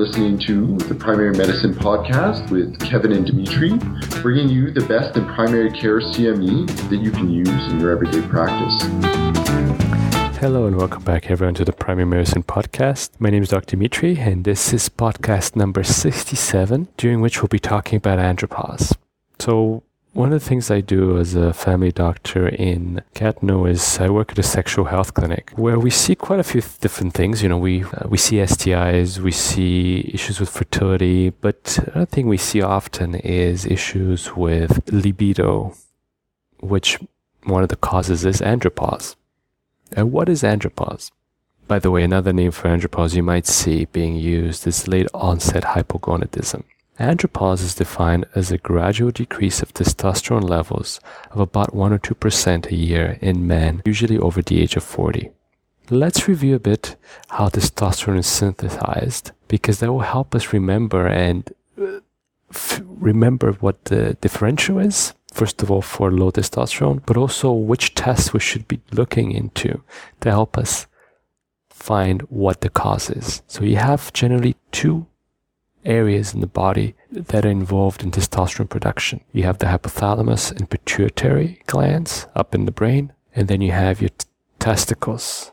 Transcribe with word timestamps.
listening 0.00 0.38
to 0.38 0.78
the 0.88 0.94
Primary 0.94 1.36
Medicine 1.36 1.74
Podcast 1.74 2.50
with 2.50 2.80
Kevin 2.80 3.12
and 3.12 3.26
Dimitri, 3.26 3.76
bringing 4.22 4.48
you 4.48 4.70
the 4.70 4.80
best 4.86 5.14
in 5.14 5.26
primary 5.26 5.70
care 5.70 6.00
CME 6.00 6.88
that 6.88 6.96
you 6.96 7.10
can 7.10 7.28
use 7.28 7.70
in 7.70 7.78
your 7.78 7.90
everyday 7.90 8.26
practice. 8.28 8.82
Hello 10.38 10.64
and 10.66 10.78
welcome 10.78 11.02
back 11.02 11.30
everyone 11.30 11.52
to 11.56 11.66
the 11.66 11.72
Primary 11.74 12.06
Medicine 12.06 12.42
Podcast. 12.42 13.10
My 13.18 13.28
name 13.28 13.42
is 13.42 13.50
Dr. 13.50 13.76
Dimitri 13.76 14.18
and 14.18 14.44
this 14.44 14.72
is 14.72 14.88
podcast 14.88 15.54
number 15.54 15.84
67, 15.84 16.88
during 16.96 17.20
which 17.20 17.42
we'll 17.42 17.48
be 17.48 17.58
talking 17.58 17.98
about 17.98 18.18
andropause. 18.18 18.96
So 19.38 19.82
one 20.12 20.32
of 20.32 20.40
the 20.40 20.48
things 20.48 20.70
I 20.70 20.80
do 20.80 21.18
as 21.18 21.34
a 21.34 21.52
family 21.52 21.92
doctor 21.92 22.48
in 22.48 23.02
Gatineau 23.14 23.66
is 23.66 23.98
I 24.00 24.10
work 24.10 24.32
at 24.32 24.38
a 24.38 24.42
sexual 24.42 24.86
health 24.86 25.14
clinic 25.14 25.52
where 25.54 25.78
we 25.78 25.90
see 25.90 26.14
quite 26.14 26.40
a 26.40 26.44
few 26.44 26.62
different 26.80 27.14
things. 27.14 27.42
You 27.42 27.48
know, 27.48 27.58
we 27.58 27.84
uh, 27.84 28.08
we 28.08 28.18
see 28.18 28.36
STIs, 28.36 29.18
we 29.18 29.30
see 29.30 30.10
issues 30.12 30.40
with 30.40 30.50
fertility, 30.50 31.30
but 31.30 31.78
another 31.86 32.06
thing 32.06 32.26
we 32.26 32.36
see 32.36 32.60
often 32.60 33.14
is 33.14 33.64
issues 33.66 34.34
with 34.34 34.92
libido, 34.92 35.74
which 36.60 36.98
one 37.44 37.62
of 37.62 37.68
the 37.68 37.76
causes 37.76 38.24
is 38.24 38.40
andropause. 38.40 39.14
And 39.92 40.12
what 40.12 40.28
is 40.28 40.42
andropause? 40.42 41.10
By 41.68 41.78
the 41.78 41.90
way, 41.90 42.02
another 42.02 42.32
name 42.32 42.50
for 42.50 42.68
andropause 42.68 43.14
you 43.14 43.22
might 43.22 43.46
see 43.46 43.84
being 43.84 44.16
used 44.16 44.66
is 44.66 44.88
late 44.88 45.06
onset 45.14 45.62
hypogonadism. 45.62 46.64
Andropause 47.00 47.62
is 47.62 47.74
defined 47.74 48.26
as 48.34 48.52
a 48.52 48.58
gradual 48.58 49.10
decrease 49.10 49.62
of 49.62 49.72
testosterone 49.72 50.46
levels 50.46 51.00
of 51.30 51.40
about 51.40 51.74
1 51.74 51.94
or 51.94 51.98
2% 51.98 52.66
a 52.66 52.76
year 52.76 53.18
in 53.22 53.46
men, 53.46 53.80
usually 53.86 54.18
over 54.18 54.42
the 54.42 54.60
age 54.60 54.76
of 54.76 54.82
40. 54.82 55.30
Let's 55.88 56.28
review 56.28 56.56
a 56.56 56.60
bit 56.60 56.96
how 57.30 57.48
testosterone 57.48 58.18
is 58.18 58.26
synthesized 58.26 59.32
because 59.48 59.80
that 59.80 59.90
will 59.90 60.00
help 60.00 60.34
us 60.34 60.52
remember 60.52 61.06
and 61.06 61.50
uh, 61.80 62.00
f- 62.50 62.82
remember 62.84 63.52
what 63.52 63.86
the 63.86 64.18
differential 64.20 64.78
is. 64.78 65.14
First 65.32 65.62
of 65.62 65.70
all, 65.70 65.80
for 65.80 66.12
low 66.12 66.30
testosterone, 66.30 67.00
but 67.06 67.16
also 67.16 67.50
which 67.50 67.94
tests 67.94 68.34
we 68.34 68.40
should 68.40 68.68
be 68.68 68.80
looking 68.92 69.32
into 69.32 69.82
to 70.20 70.30
help 70.30 70.58
us 70.58 70.86
find 71.70 72.20
what 72.22 72.60
the 72.60 72.68
cause 72.68 73.08
is. 73.08 73.42
So 73.46 73.64
you 73.64 73.76
have 73.76 74.12
generally 74.12 74.56
two 74.70 75.06
areas 75.84 76.34
in 76.34 76.40
the 76.40 76.46
body 76.46 76.94
that 77.10 77.44
are 77.44 77.50
involved 77.50 78.02
in 78.02 78.10
testosterone 78.10 78.68
production. 78.68 79.20
You 79.32 79.44
have 79.44 79.58
the 79.58 79.66
hypothalamus 79.66 80.50
and 80.50 80.68
pituitary 80.68 81.60
glands 81.66 82.26
up 82.34 82.54
in 82.54 82.66
the 82.66 82.72
brain, 82.72 83.12
and 83.34 83.48
then 83.48 83.60
you 83.60 83.72
have 83.72 84.00
your 84.00 84.10
t- 84.10 84.26
testicles 84.58 85.52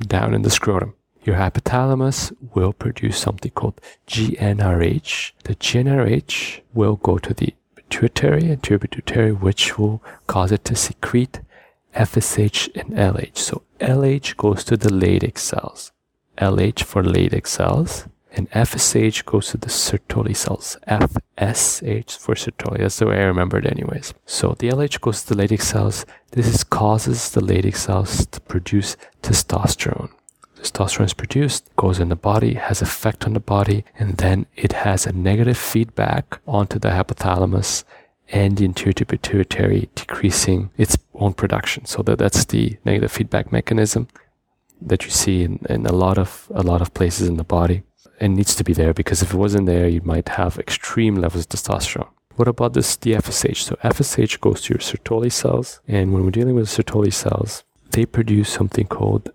down 0.00 0.34
in 0.34 0.42
the 0.42 0.50
scrotum. 0.50 0.94
Your 1.24 1.36
hypothalamus 1.36 2.32
will 2.54 2.72
produce 2.72 3.18
something 3.18 3.50
called 3.50 3.80
GnRH. 4.06 5.32
The 5.42 5.56
GnRH 5.56 6.60
will 6.72 6.96
go 6.96 7.18
to 7.18 7.34
the 7.34 7.54
pituitary 7.74 8.50
and 8.50 8.62
to 8.62 8.78
pituitary, 8.78 9.32
which 9.32 9.76
will 9.76 10.02
cause 10.26 10.52
it 10.52 10.64
to 10.66 10.76
secrete 10.76 11.40
FSH 11.96 12.68
and 12.76 12.94
LH. 12.94 13.38
So 13.38 13.62
LH 13.80 14.36
goes 14.36 14.62
to 14.64 14.76
the 14.76 14.90
Leydig 14.90 15.38
cells. 15.38 15.92
LH 16.38 16.82
for 16.82 17.02
Leydig 17.02 17.46
cells 17.46 18.06
and 18.36 18.50
FSH 18.50 19.24
goes 19.24 19.48
to 19.48 19.56
the 19.56 19.68
Sertoli 19.68 20.36
cells. 20.36 20.76
FSH 20.86 22.18
for 22.18 22.34
Sertoli. 22.34 22.78
That's 22.80 22.98
the 22.98 23.06
way 23.06 23.16
I 23.16 23.24
remember 23.24 23.56
it, 23.56 23.66
anyways. 23.66 24.12
So 24.26 24.54
the 24.58 24.68
LH 24.68 25.00
goes 25.00 25.22
to 25.22 25.34
the 25.34 25.42
Leydig 25.42 25.62
cells. 25.62 26.04
This 26.32 26.46
is 26.46 26.62
causes 26.62 27.30
the 27.30 27.40
Leydig 27.40 27.76
cells 27.76 28.26
to 28.26 28.40
produce 28.42 28.98
testosterone. 29.22 30.10
Testosterone 30.60 31.06
is 31.06 31.14
produced, 31.14 31.74
goes 31.76 31.98
in 31.98 32.10
the 32.10 32.16
body, 32.16 32.54
has 32.54 32.82
effect 32.82 33.24
on 33.24 33.32
the 33.32 33.40
body, 33.40 33.84
and 33.98 34.18
then 34.18 34.44
it 34.54 34.72
has 34.72 35.06
a 35.06 35.12
negative 35.12 35.56
feedback 35.56 36.38
onto 36.46 36.78
the 36.78 36.88
hypothalamus 36.88 37.84
and 38.28 38.58
the 38.58 38.64
anterior 38.64 39.06
pituitary, 39.06 39.88
decreasing 39.94 40.70
its 40.76 40.98
own 41.14 41.32
production. 41.32 41.86
So 41.86 42.02
that, 42.02 42.18
that's 42.18 42.44
the 42.44 42.76
negative 42.84 43.12
feedback 43.12 43.50
mechanism 43.50 44.08
that 44.82 45.04
you 45.04 45.10
see 45.10 45.42
in, 45.42 45.60
in 45.70 45.86
a 45.86 45.92
lot 45.92 46.18
of 46.18 46.50
a 46.54 46.62
lot 46.62 46.82
of 46.82 46.92
places 46.92 47.28
in 47.28 47.38
the 47.38 47.44
body 47.44 47.82
and 48.20 48.36
needs 48.36 48.54
to 48.56 48.64
be 48.64 48.72
there 48.72 48.94
because 48.94 49.22
if 49.22 49.32
it 49.32 49.36
wasn't 49.36 49.66
there, 49.66 49.88
you 49.88 50.00
might 50.04 50.28
have 50.30 50.58
extreme 50.58 51.16
levels 51.16 51.44
of 51.44 51.50
testosterone. 51.50 52.08
What 52.36 52.48
about 52.48 52.74
this, 52.74 52.96
the 52.96 53.12
FSH? 53.12 53.62
So 53.62 53.76
FSH 53.76 54.40
goes 54.40 54.60
to 54.62 54.74
your 54.74 54.80
Sertoli 54.80 55.32
cells, 55.32 55.80
and 55.88 56.12
when 56.12 56.24
we're 56.24 56.30
dealing 56.30 56.54
with 56.54 56.68
Sertoli 56.68 57.12
cells, 57.12 57.64
they 57.92 58.04
produce 58.04 58.50
something 58.50 58.86
called 58.86 59.30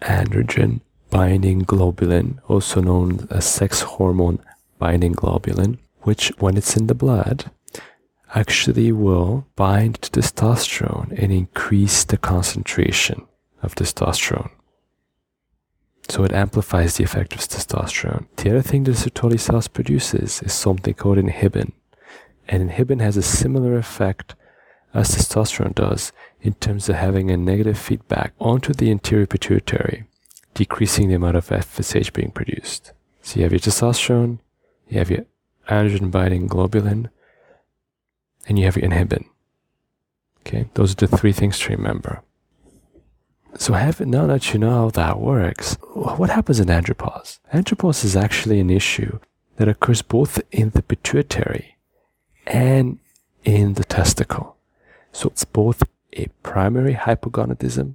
androgen 0.00 0.80
binding 1.10 1.64
globulin, 1.64 2.38
also 2.48 2.80
known 2.80 3.28
as 3.30 3.44
sex 3.44 3.82
hormone 3.82 4.38
binding 4.78 5.14
globulin, 5.14 5.78
which 6.02 6.28
when 6.38 6.56
it's 6.56 6.76
in 6.76 6.86
the 6.86 6.94
blood, 6.94 7.50
actually 8.34 8.92
will 8.92 9.46
bind 9.56 10.00
to 10.00 10.10
testosterone 10.10 11.10
and 11.20 11.32
increase 11.32 12.04
the 12.04 12.16
concentration 12.16 13.26
of 13.62 13.74
testosterone. 13.74 14.50
So 16.10 16.24
it 16.24 16.32
amplifies 16.32 16.96
the 16.96 17.04
effect 17.04 17.34
of 17.34 17.40
testosterone. 17.40 18.26
The 18.36 18.50
other 18.50 18.62
thing 18.62 18.82
the 18.82 18.90
Sertoli 18.90 19.38
cells 19.38 19.68
produces 19.68 20.42
is 20.42 20.52
something 20.52 20.94
called 20.94 21.18
inhibin. 21.18 21.70
And 22.48 22.68
inhibin 22.68 23.00
has 23.00 23.16
a 23.16 23.22
similar 23.22 23.76
effect 23.78 24.34
as 24.92 25.10
testosterone 25.14 25.74
does 25.74 26.10
in 26.42 26.54
terms 26.54 26.88
of 26.88 26.96
having 26.96 27.30
a 27.30 27.36
negative 27.36 27.78
feedback 27.78 28.32
onto 28.40 28.72
the 28.72 28.90
anterior 28.90 29.26
pituitary, 29.26 30.04
decreasing 30.54 31.08
the 31.08 31.14
amount 31.14 31.36
of 31.36 31.46
FSH 31.46 32.12
being 32.12 32.32
produced. 32.32 32.92
So 33.22 33.36
you 33.36 33.44
have 33.44 33.52
your 33.52 33.60
testosterone, 33.60 34.40
you 34.88 34.98
have 34.98 35.12
your 35.12 35.26
androgen 35.68 36.10
binding 36.10 36.48
globulin, 36.48 37.10
and 38.48 38.58
you 38.58 38.64
have 38.64 38.76
your 38.76 38.90
inhibin. 38.90 39.26
Okay, 40.40 40.68
those 40.74 40.92
are 40.92 41.06
the 41.06 41.16
three 41.16 41.32
things 41.32 41.60
to 41.60 41.70
remember. 41.70 42.24
So 43.56 43.74
have, 43.74 44.00
now 44.00 44.26
that 44.26 44.52
you 44.52 44.60
know 44.60 44.70
how 44.70 44.90
that 44.90 45.20
works, 45.20 45.76
what 45.94 46.30
happens 46.30 46.60
in 46.60 46.68
andropause? 46.68 47.38
Andropause 47.52 48.04
is 48.04 48.16
actually 48.16 48.60
an 48.60 48.70
issue 48.70 49.18
that 49.56 49.68
occurs 49.68 50.02
both 50.02 50.40
in 50.50 50.70
the 50.70 50.82
pituitary 50.82 51.76
and 52.46 52.98
in 53.44 53.74
the 53.74 53.84
testicle. 53.84 54.56
So 55.12 55.28
it's 55.28 55.44
both 55.44 55.82
a 56.16 56.28
primary 56.42 56.94
hypogonadism 56.94 57.94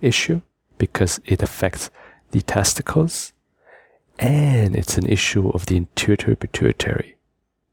issue 0.00 0.42
because 0.78 1.20
it 1.24 1.42
affects 1.42 1.90
the 2.30 2.42
testicles 2.42 3.32
and 4.18 4.76
it's 4.76 4.96
an 4.98 5.06
issue 5.06 5.48
of 5.50 5.66
the 5.66 5.76
anterior 5.76 6.36
pituitary 6.36 7.16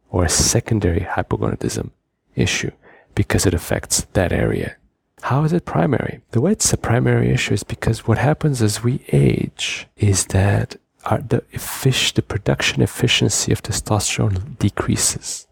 or 0.09 0.25
a 0.25 0.29
secondary 0.29 1.01
hypogonadism 1.01 1.91
issue 2.35 2.71
because 3.15 3.45
it 3.45 3.53
affects 3.53 4.07
that 4.13 4.31
area 4.31 4.77
how 5.21 5.43
is 5.43 5.53
it 5.53 5.65
primary? 5.65 6.21
The 6.31 6.41
way 6.41 6.53
it's 6.53 6.73
a 6.73 6.77
primary 6.77 7.29
issue 7.31 7.53
is 7.53 7.63
because 7.63 8.07
what 8.07 8.17
happens 8.17 8.61
as 8.61 8.83
we 8.83 9.05
age 9.11 9.87
is 9.97 10.25
that 10.27 10.77
our, 11.05 11.19
the, 11.19 11.41
effic- 11.53 12.13
the 12.13 12.21
production 12.21 12.81
efficiency 12.81 13.51
of 13.51 13.63
testosterone 13.63 14.57
decreases. 14.57 15.47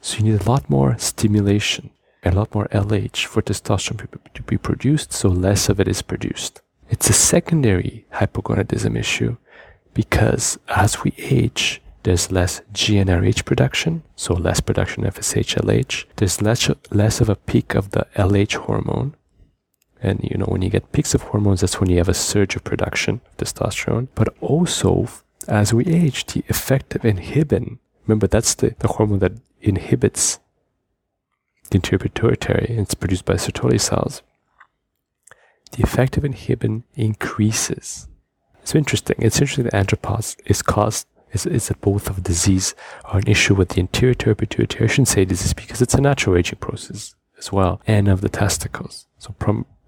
So 0.00 0.18
you 0.18 0.24
need 0.24 0.40
a 0.40 0.50
lot 0.50 0.70
more 0.70 0.96
stimulation, 0.98 1.90
a 2.24 2.30
lot 2.30 2.54
more 2.54 2.68
LH 2.68 3.26
for 3.26 3.42
testosterone 3.42 4.08
to 4.34 4.42
be 4.42 4.56
produced, 4.56 5.12
so 5.12 5.28
less 5.28 5.68
of 5.68 5.80
it 5.80 5.88
is 5.88 6.02
produced. 6.02 6.62
It's 6.88 7.10
a 7.10 7.14
secondary 7.14 8.06
hypogonadism 8.14 8.98
issue 8.98 9.36
because 9.94 10.58
as 10.68 11.04
we 11.04 11.12
age, 11.18 11.82
there's 12.02 12.32
less 12.32 12.62
GnRH 12.72 13.44
production, 13.44 14.02
so 14.16 14.34
less 14.34 14.60
production 14.60 15.04
of 15.04 15.14
FSH-LH. 15.16 16.04
There's 16.16 16.40
less, 16.40 16.70
less 16.90 17.20
of 17.20 17.28
a 17.28 17.36
peak 17.36 17.74
of 17.74 17.90
the 17.90 18.06
LH 18.16 18.54
hormone. 18.54 19.14
And 20.02 20.20
you 20.22 20.38
know, 20.38 20.46
when 20.46 20.62
you 20.62 20.70
get 20.70 20.92
peaks 20.92 21.14
of 21.14 21.22
hormones, 21.22 21.60
that's 21.60 21.78
when 21.78 21.90
you 21.90 21.98
have 21.98 22.08
a 22.08 22.14
surge 22.14 22.56
of 22.56 22.64
production 22.64 23.20
of 23.26 23.36
testosterone. 23.36 24.08
But 24.14 24.34
also, 24.40 25.08
as 25.46 25.74
we 25.74 25.84
age, 25.86 26.24
the 26.26 26.42
effect 26.48 26.94
of 26.94 27.02
inhibin, 27.02 27.78
remember 28.06 28.26
that's 28.26 28.54
the, 28.54 28.74
the 28.78 28.88
hormone 28.88 29.18
that 29.18 29.32
inhibits 29.60 30.38
the 31.70 31.76
and 31.76 32.80
it's 32.80 32.94
produced 32.94 33.24
by 33.24 33.34
Sertoli 33.34 33.80
cells. 33.80 34.22
The 35.72 35.84
effect 35.84 36.16
of 36.16 36.24
inhibin 36.24 36.82
increases. 36.94 38.08
It's 38.60 38.74
interesting. 38.74 39.16
It's 39.20 39.40
interesting 39.40 39.64
that 39.64 39.72
andropause 39.72 40.36
is 40.46 40.62
caused 40.62 41.06
is, 41.32 41.46
is 41.46 41.72
both 41.80 42.08
of 42.08 42.22
disease 42.22 42.74
are 43.04 43.18
an 43.18 43.26
issue 43.26 43.54
with 43.54 43.70
the 43.70 43.80
anterior 43.80 44.34
pituitary. 44.34 44.84
I 44.84 44.88
shouldn't 44.88 45.08
say 45.08 45.24
disease 45.24 45.54
because 45.54 45.80
it's 45.80 45.94
a 45.94 46.00
natural 46.00 46.36
aging 46.36 46.58
process 46.58 47.14
as 47.38 47.52
well, 47.52 47.80
and 47.86 48.08
of 48.08 48.20
the 48.20 48.28
testicles. 48.28 49.06
So 49.18 49.34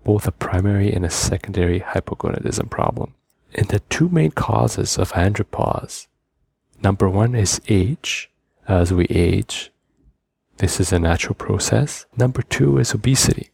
both 0.04 0.26
a 0.26 0.32
primary 0.32 0.92
and 0.92 1.04
a 1.04 1.10
secondary 1.10 1.80
hypogonadism 1.80 2.70
problem. 2.70 3.14
And 3.54 3.68
the 3.68 3.80
two 3.80 4.08
main 4.08 4.30
causes 4.30 4.96
of 4.96 5.12
andropause, 5.12 6.06
number 6.82 7.08
one 7.08 7.34
is 7.34 7.60
age. 7.68 8.30
As 8.68 8.92
we 8.92 9.06
age, 9.06 9.72
this 10.58 10.78
is 10.78 10.92
a 10.92 10.98
natural 10.98 11.34
process. 11.34 12.06
Number 12.16 12.42
two 12.42 12.78
is 12.78 12.94
obesity. 12.94 13.50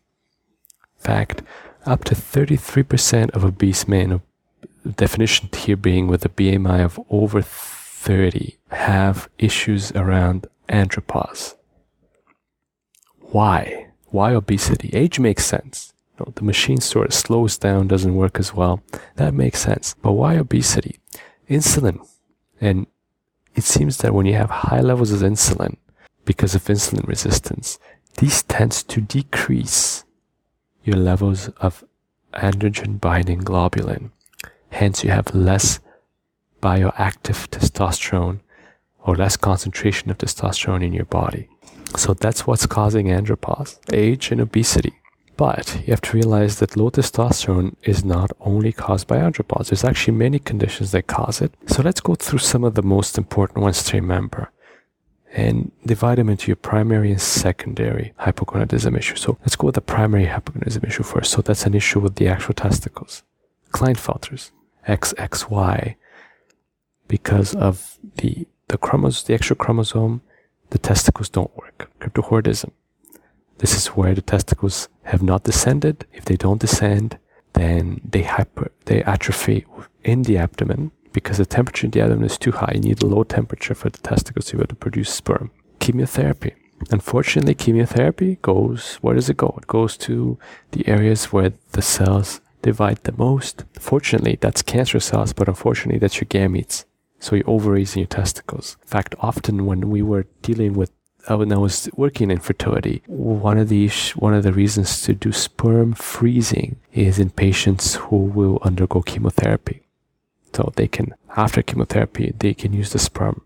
In 0.99 1.05
fact, 1.05 1.43
up 1.87 2.05
to 2.05 2.15
33% 2.15 3.31
of 3.31 3.45
obese 3.45 3.89
men 3.89 4.21
definition 4.97 5.49
here 5.55 5.77
being 5.77 6.07
with 6.07 6.25
a 6.25 6.29
BMI 6.29 6.85
of 6.85 7.01
over 7.11 7.43
30 7.99 8.57
have 8.71 9.29
issues 9.39 9.91
around 9.93 10.47
andropause. 10.69 11.57
Why? 13.19 13.89
Why 14.07 14.33
obesity? 14.35 14.91
Age 14.93 15.19
makes 15.19 15.45
sense. 15.45 15.93
The 16.35 16.45
machine 16.45 16.81
sort 16.81 17.09
of 17.09 17.15
slows 17.15 17.59
down, 17.59 17.89
doesn't 17.89 18.15
work 18.15 18.39
as 18.39 18.55
well. 18.55 18.83
That 19.17 19.35
makes 19.35 19.61
sense. 19.61 19.95
But 20.01 20.13
why 20.13 20.37
obesity? 20.37 21.01
Insulin. 21.51 22.07
And 22.61 22.87
it 23.55 23.65
seems 23.65 23.99
that 23.99 24.15
when 24.15 24.27
you 24.27 24.35
have 24.35 24.51
high 24.51 24.81
levels 24.81 25.13
of 25.13 25.21
insulin, 25.21 25.77
because 26.25 26.55
of 26.55 26.65
insulin 26.65 27.07
resistance, 27.07 27.79
these 28.19 28.43
tends 28.45 28.83
to 28.85 29.01
decrease 29.01 30.05
your 30.85 30.97
levels 30.97 31.49
of 31.61 31.85
androgen 32.33 33.01
binding 33.01 33.43
globulin. 33.43 34.13
Hence, 34.71 35.03
you 35.05 35.11
have 35.11 35.35
less 35.35 35.81
bioactive 36.61 37.49
testosterone 37.49 38.41
or 39.01 39.17
less 39.17 39.37
concentration 39.37 40.11
of 40.11 40.19
testosterone 40.19 40.85
in 40.85 40.93
your 40.93 41.07
body. 41.07 41.49
So 41.97 42.15
that's 42.15 42.47
what's 42.47 42.67
causing 42.67 43.07
andropause, 43.07 43.79
age 43.93 44.31
and 44.31 44.41
obesity. 44.41 44.95
But 45.37 45.77
you 45.87 45.93
have 45.93 46.01
to 46.03 46.17
realize 46.17 46.59
that 46.59 46.77
low 46.77 46.91
testosterone 46.91 47.77
is 47.85 48.05
not 48.05 48.33
only 48.41 48.73
caused 48.73 49.07
by 49.07 49.19
andropause. 49.19 49.69
There's 49.69 49.85
actually 49.85 50.17
many 50.17 50.41
conditions 50.41 50.91
that 50.91 51.07
cause 51.07 51.41
it. 51.41 51.55
So 51.67 51.81
let's 51.81 52.01
go 52.01 52.17
through 52.17 52.41
some 52.41 52.65
of 52.65 52.75
the 52.75 52.83
most 52.83 53.17
important 53.17 53.59
ones 53.59 53.85
to 53.85 53.97
remember 53.97 54.51
and 55.33 55.71
divide 55.87 56.19
them 56.19 56.29
into 56.29 56.49
your 56.49 56.57
primary 56.57 57.13
and 57.13 57.21
secondary 57.21 58.13
hypogonadism 58.21 58.99
issue. 58.99 59.17
So 59.17 59.39
let's 59.43 59.57
go 59.57 59.67
with 59.67 59.77
the 59.77 59.81
primary 59.81 60.27
hypogonadism 60.27 60.85
issue 60.85 61.05
first. 61.05 61.31
So 61.31 61.41
that's 61.41 61.67
an 61.67 61.75
issue 61.75 62.01
with 62.01 62.17
the 62.17 62.29
actual 62.29 62.55
testicles. 62.55 63.23
Klinefelters, 63.71 64.51
XXY, 64.89 65.95
because 67.09 67.55
of 67.55 67.99
the 68.17 68.47
the 68.69 68.79
chromosome, 68.79 69.27
the 69.27 69.35
extra 69.35 69.57
chromosome, 69.57 70.21
the 70.71 70.79
testicles 70.79 71.31
don't 71.31 71.57
work. 71.57 71.91
Cryptorchidism. 72.01 72.71
This 73.59 73.75
is 73.75 73.89
where 73.89 74.15
the 74.15 74.23
testicles 74.23 74.89
have 75.05 75.23
not 75.23 75.45
descended. 75.45 76.07
If 76.13 76.27
they 76.27 76.37
don't 76.37 76.61
descend, 76.61 77.19
then 77.55 78.01
they 78.05 78.23
hyper, 78.23 78.71
they 78.85 79.03
atrophy 79.03 79.65
in 80.05 80.23
the 80.23 80.37
abdomen 80.37 80.93
because 81.13 81.39
the 81.39 81.47
temperature 81.47 81.87
in 81.87 81.91
the 81.91 82.03
abdomen 82.03 82.27
is 82.27 82.39
too 82.39 82.53
high. 82.53 82.73
You 82.75 82.81
need 82.81 83.03
a 83.03 83.07
low 83.07 83.25
temperature 83.25 83.75
for 83.75 83.89
the 83.89 83.99
testicles 83.99 84.47
to 84.47 84.57
be 84.57 84.61
able 84.61 84.69
to 84.69 84.75
produce 84.77 85.13
sperm. 85.13 85.51
Chemotherapy. 85.81 86.55
Unfortunately, 86.91 87.55
chemotherapy 87.55 88.37
goes, 88.43 88.97
where 89.01 89.15
does 89.15 89.29
it 89.29 89.37
go? 89.37 89.59
It 89.61 89.67
goes 89.67 89.97
to 89.97 90.39
the 90.71 90.87
areas 90.87 91.33
where 91.33 91.53
the 91.73 91.83
cells 91.83 92.41
divide 92.63 93.03
the 93.03 93.17
most. 93.17 93.65
Fortunately, 93.73 94.39
that's 94.41 94.63
cancer 94.63 95.01
cells, 95.01 95.33
but 95.33 95.49
unfortunately, 95.49 95.99
that's 95.99 96.21
your 96.21 96.29
gametes. 96.29 96.85
So 97.21 97.37
your 97.37 97.51
ovaries 97.51 97.95
and 97.95 98.01
your 98.03 98.07
testicles. 98.07 98.77
In 98.83 98.89
fact, 98.89 99.15
often 99.21 99.67
when 99.67 99.91
we 99.91 100.03
were 100.03 100.27
dealing 100.43 100.75
with 100.75 100.93
uh, 101.29 101.37
when 101.37 101.53
I 101.53 101.59
was 101.59 101.91
working 101.95 102.31
in 102.31 102.39
fertility, 102.39 103.03
one 103.07 103.59
of 103.59 103.69
the 103.69 103.91
one 104.15 104.35
of 104.35 104.45
the 104.45 104.53
reasons 104.53 105.03
to 105.03 105.15
do 105.15 105.33
sperm 105.33 105.93
freezing 105.93 106.77
is 106.93 107.19
in 107.19 107.31
patients 107.31 107.97
who 107.97 108.17
will 108.17 108.59
undergo 108.63 109.03
chemotherapy. 109.03 109.83
So 110.55 110.73
they 110.77 110.89
can, 110.89 111.15
after 111.37 111.63
chemotherapy, 111.63 112.33
they 112.39 112.55
can 112.55 112.73
use 112.73 112.93
the 112.93 112.99
sperm 112.99 113.43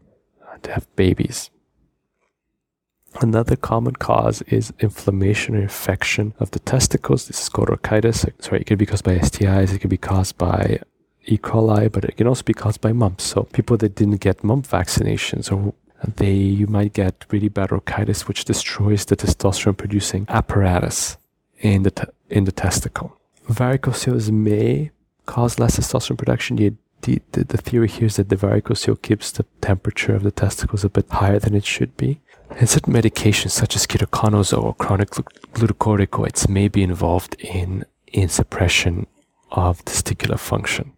to 0.63 0.73
have 0.73 0.95
babies. 0.97 1.51
Another 3.21 3.57
common 3.57 3.97
cause 3.97 4.41
is 4.43 4.73
inflammation 4.79 5.55
or 5.55 5.61
infection 5.61 6.33
of 6.39 6.53
the 6.53 6.59
testicles. 6.61 7.27
This 7.27 7.43
is 7.43 7.49
called 7.49 7.69
orchitis. 7.69 8.31
Sorry, 8.43 8.61
it 8.61 8.65
could 8.65 8.79
be 8.79 8.87
caused 8.87 9.05
by 9.05 9.19
STIs. 9.19 9.75
It 9.75 9.81
could 9.81 9.91
be 9.91 9.99
caused 9.99 10.39
by 10.39 10.81
E. 11.27 11.39
coli, 11.39 11.91
but 11.91 12.05
it 12.05 12.17
can 12.17 12.27
also 12.27 12.43
be 12.43 12.55
caused 12.55 12.81
by 12.81 12.93
mumps. 12.93 13.25
So 13.25 13.45
people 13.45 13.77
that 13.79 13.95
didn't 13.95 14.21
get 14.21 14.43
mump 14.43 14.67
vaccinations 14.67 15.53
or 15.53 15.75
they 16.17 16.33
you 16.33 16.67
might 16.67 16.93
get 16.93 17.25
really 17.31 17.49
bad 17.49 17.71
orchitis, 17.71 18.23
which 18.23 18.45
destroys 18.45 19.05
the 19.05 19.17
testosterone 19.17 19.77
producing 19.77 20.27
apparatus 20.29 21.17
in 21.61 21.85
the 21.85 21.91
te- 21.91 22.13
in 22.29 22.45
the 22.45 22.53
testicle. 22.53 23.17
Varicocele 23.49 24.31
may 24.31 24.91
cause 25.27 25.59
less 25.59 25.79
testosterone 25.79 26.19
production. 26.19 26.57
The, 26.57 27.21
the, 27.33 27.45
the 27.45 27.57
theory 27.57 27.89
here 27.89 28.07
is 28.07 28.17
that 28.17 28.29
the 28.29 28.37
varicocele 28.37 29.03
keeps 29.03 29.33
the 29.33 29.45
temperature 29.61 30.15
of 30.15 30.23
the 30.23 30.31
testicles 30.31 30.85
a 30.85 30.89
bit 30.89 31.11
higher 31.11 31.41
than 31.41 31.55
it 31.55 31.65
should 31.65 31.97
be. 31.97 32.21
And 32.51 32.69
certain 32.69 32.93
medications 32.93 33.51
such 33.51 33.75
as 33.75 33.87
ketoconazole 33.87 34.63
or 34.63 34.75
chronic 34.75 35.11
glucocorticoids 35.11 36.49
may 36.49 36.69
be 36.69 36.83
involved 36.83 37.35
in, 37.41 37.85
in 38.07 38.29
suppression 38.29 39.07
of 39.51 39.85
testicular 39.85 40.39
function 40.39 40.93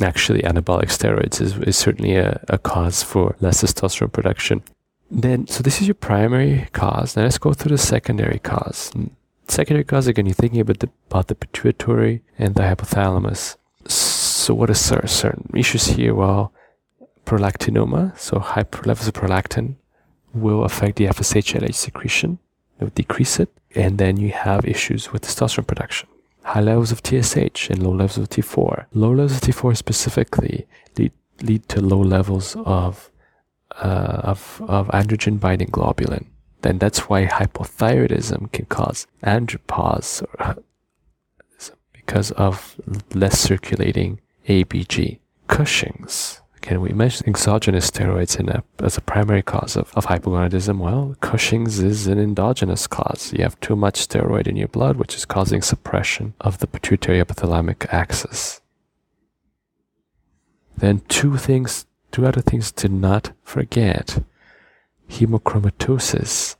actually 0.00 0.42
anabolic 0.42 0.88
steroids 0.88 1.40
is, 1.40 1.56
is 1.58 1.76
certainly 1.76 2.16
a, 2.16 2.42
a 2.48 2.58
cause 2.58 3.02
for 3.02 3.36
less 3.40 3.62
testosterone 3.62 4.12
production. 4.12 4.62
Then, 5.10 5.46
so 5.46 5.62
this 5.62 5.80
is 5.80 5.86
your 5.86 5.94
primary 5.94 6.68
cause. 6.72 7.16
Now 7.16 7.24
let's 7.24 7.38
go 7.38 7.52
through 7.52 7.72
the 7.72 7.78
secondary 7.78 8.38
cause. 8.38 8.90
Mm, 8.94 9.10
secondary 9.48 9.84
cause, 9.84 10.06
again, 10.06 10.26
you're 10.26 10.34
thinking 10.34 10.60
about 10.60 10.78
the, 10.78 10.90
about 11.10 11.28
the 11.28 11.34
pituitary 11.34 12.22
and 12.38 12.54
the 12.54 12.62
hypothalamus. 12.62 13.56
So 13.86 14.54
what 14.54 14.70
are 14.70 14.74
certain 14.74 15.50
issues 15.54 15.86
here? 15.88 16.14
Well, 16.14 16.52
prolactinoma, 17.26 18.18
so 18.18 18.38
high 18.38 18.64
levels 18.84 19.06
of 19.06 19.14
prolactin 19.14 19.76
will 20.32 20.64
affect 20.64 20.96
the 20.96 21.04
FSH 21.06 21.60
LH 21.60 21.74
secretion, 21.74 22.38
it 22.80 22.84
will 22.84 22.90
decrease 22.90 23.38
it, 23.38 23.50
and 23.74 23.98
then 23.98 24.16
you 24.16 24.30
have 24.32 24.64
issues 24.64 25.12
with 25.12 25.22
testosterone 25.22 25.66
production 25.66 26.08
high 26.42 26.60
levels 26.60 26.92
of 26.92 27.00
TSH 27.04 27.70
and 27.70 27.82
low 27.82 27.92
levels 27.92 28.18
of 28.18 28.28
T4. 28.28 28.86
Low 28.92 29.10
levels 29.10 29.36
of 29.36 29.40
T4 29.40 29.76
specifically 29.76 30.66
lead, 30.98 31.12
lead 31.40 31.68
to 31.68 31.80
low 31.80 32.00
levels 32.00 32.56
of, 32.64 33.10
uh, 33.76 34.20
of, 34.24 34.60
of 34.66 34.88
androgen 34.88 35.40
binding 35.40 35.68
globulin. 35.68 36.26
Then 36.62 36.78
that's 36.78 37.08
why 37.08 37.26
hypothyroidism 37.26 38.52
can 38.52 38.66
cause 38.66 39.06
andropause 39.22 40.22
or, 40.38 40.62
because 41.92 42.30
of 42.32 42.80
less 43.14 43.38
circulating 43.38 44.20
ABG. 44.48 45.18
Cushing's 45.48 46.41
Again, 46.62 46.80
we 46.80 46.90
mentioned 46.90 47.28
exogenous 47.28 47.90
steroids 47.90 48.38
a, 48.48 48.62
as 48.84 48.96
a 48.96 49.00
primary 49.00 49.42
cause 49.42 49.74
of, 49.74 49.92
of 49.94 50.06
hypogonadism. 50.06 50.78
Well, 50.78 51.16
Cushing's 51.20 51.80
is 51.80 52.06
an 52.06 52.20
endogenous 52.20 52.86
cause. 52.86 53.32
You 53.32 53.42
have 53.42 53.58
too 53.58 53.74
much 53.74 54.06
steroid 54.06 54.46
in 54.46 54.54
your 54.54 54.68
blood, 54.68 54.96
which 54.96 55.16
is 55.16 55.24
causing 55.24 55.60
suppression 55.60 56.34
of 56.40 56.58
the 56.58 56.68
pituitary 56.68 57.18
hypothalamic 57.20 57.92
axis. 57.92 58.60
Then 60.76 61.00
two 61.08 61.36
things, 61.36 61.86
two 62.12 62.26
other 62.26 62.40
things 62.40 62.70
to 62.72 62.88
not 62.88 63.32
forget. 63.42 64.22
Hemochromatosis. 65.10 66.54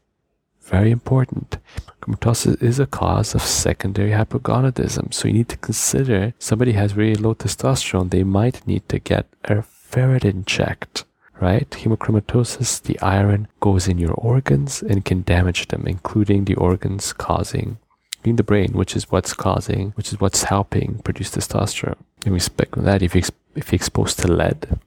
Very 0.62 0.90
important. 0.90 1.58
Hemochromatosis 2.00 2.60
is 2.60 2.80
a 2.80 2.86
cause 2.86 3.36
of 3.36 3.42
secondary 3.42 4.10
hypogonadism. 4.10 5.14
So 5.14 5.28
you 5.28 5.34
need 5.34 5.48
to 5.50 5.56
consider 5.58 6.34
somebody 6.40 6.72
has 6.72 6.96
really 6.96 7.14
low 7.14 7.34
testosterone, 7.34 8.10
they 8.10 8.24
might 8.24 8.66
need 8.66 8.88
to 8.88 8.98
get 8.98 9.26
a 9.44 9.62
ferritin 9.92 10.44
checked, 10.46 11.04
right? 11.40 11.68
Hemochromatosis, 11.70 12.82
the 12.82 12.98
iron 13.00 13.46
goes 13.60 13.86
in 13.86 13.98
your 13.98 14.14
organs 14.14 14.82
and 14.82 15.04
can 15.04 15.22
damage 15.22 15.68
them, 15.68 15.84
including 15.86 16.44
the 16.46 16.54
organs 16.54 17.12
causing 17.12 17.78
in 18.24 18.36
the 18.36 18.42
brain, 18.42 18.72
which 18.72 18.96
is 18.96 19.10
what's 19.10 19.34
causing, 19.34 19.90
which 19.90 20.12
is 20.12 20.20
what's 20.20 20.44
helping 20.44 21.00
produce 21.04 21.30
testosterone. 21.30 21.98
In 22.24 22.32
respect 22.32 22.72
expect 22.72 22.84
that 22.84 23.02
if 23.02 23.14
you 23.14 23.22
if 23.54 23.70
you're 23.70 23.76
exposed 23.76 24.18
to 24.20 24.28
lead, 24.28 24.80